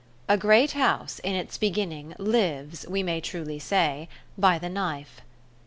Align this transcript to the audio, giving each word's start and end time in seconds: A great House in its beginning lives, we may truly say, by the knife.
A 0.27 0.35
great 0.35 0.71
House 0.71 1.19
in 1.19 1.35
its 1.35 1.59
beginning 1.59 2.15
lives, 2.17 2.87
we 2.87 3.03
may 3.03 3.21
truly 3.21 3.59
say, 3.59 4.09
by 4.35 4.57
the 4.57 4.67
knife. 4.67 5.21